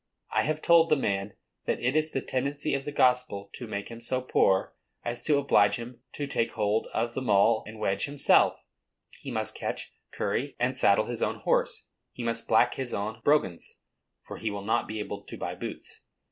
I 0.31 0.41
have 0.41 0.63
told 0.63 0.89
the 0.89 0.95
man 0.95 1.35
that 1.65 1.79
it 1.79 1.95
is 1.95 2.09
the 2.09 2.23
tendency 2.23 2.73
of 2.73 2.85
the 2.85 2.91
gospel 2.91 3.51
to 3.53 3.67
make 3.67 3.89
him 3.89 4.01
so 4.01 4.19
poor 4.19 4.73
as 5.05 5.21
to 5.25 5.37
oblige 5.37 5.75
him 5.75 6.01
to 6.13 6.25
take 6.25 6.53
hold 6.53 6.87
of 6.91 7.13
the 7.13 7.21
maul 7.21 7.63
and 7.67 7.77
wedge 7.79 8.05
himself; 8.05 8.55
he 9.19 9.29
must 9.29 9.53
catch, 9.53 9.93
curry, 10.11 10.55
and 10.59 10.75
saddle 10.75 11.05
his 11.05 11.21
own 11.21 11.35
horse; 11.41 11.85
he 12.13 12.23
must 12.23 12.47
black 12.47 12.73
his 12.73 12.95
own 12.95 13.21
brogans 13.23 13.75
(for 14.23 14.37
he 14.37 14.49
will 14.49 14.65
not 14.65 14.87
be 14.87 14.97
able 14.97 15.21
to 15.21 15.37
buy 15.37 15.53
boots). 15.53 15.99